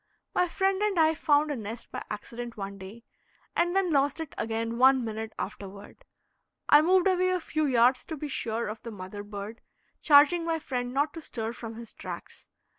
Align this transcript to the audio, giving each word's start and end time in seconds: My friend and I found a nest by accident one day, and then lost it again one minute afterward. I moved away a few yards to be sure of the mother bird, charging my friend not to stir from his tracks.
My 0.33 0.47
friend 0.47 0.81
and 0.81 0.97
I 0.97 1.13
found 1.13 1.51
a 1.51 1.55
nest 1.55 1.91
by 1.91 2.03
accident 2.09 2.57
one 2.57 2.79
day, 2.79 3.03
and 3.55 3.75
then 3.75 3.91
lost 3.91 4.19
it 4.19 4.33
again 4.35 4.79
one 4.79 5.05
minute 5.05 5.31
afterward. 5.37 6.05
I 6.67 6.81
moved 6.81 7.05
away 7.07 7.29
a 7.29 7.39
few 7.39 7.67
yards 7.67 8.03
to 8.05 8.17
be 8.17 8.27
sure 8.27 8.65
of 8.65 8.81
the 8.81 8.89
mother 8.89 9.21
bird, 9.21 9.61
charging 10.01 10.43
my 10.43 10.57
friend 10.57 10.91
not 10.91 11.13
to 11.13 11.21
stir 11.21 11.53
from 11.53 11.75
his 11.75 11.93
tracks. 11.93 12.49